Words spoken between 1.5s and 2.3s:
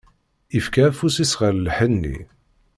lḥenni.